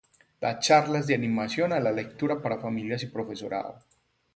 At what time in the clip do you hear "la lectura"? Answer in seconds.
1.79-2.41